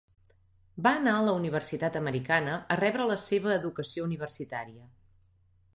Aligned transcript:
Va 0.87 0.93
anar 1.01 1.13
a 1.17 1.25
la 1.27 1.35
Universitat 1.41 1.99
Americana 2.01 2.57
a 2.77 2.81
rebre 2.83 3.09
la 3.13 3.19
seva 3.27 3.53
educació 3.59 4.09
universitària. 4.13 4.89